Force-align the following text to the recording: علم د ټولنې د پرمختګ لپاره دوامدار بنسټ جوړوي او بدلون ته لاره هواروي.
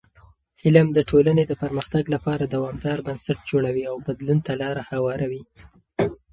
علم 0.63 0.87
د 0.93 0.99
ټولنې 1.09 1.43
د 1.47 1.53
پرمختګ 1.63 2.03
لپاره 2.15 2.43
دوامدار 2.55 2.97
بنسټ 3.07 3.37
جوړوي 3.49 3.83
او 3.91 3.95
بدلون 4.07 4.39
ته 4.45 4.53
لاره 4.61 4.81
هواروي. 4.91 5.43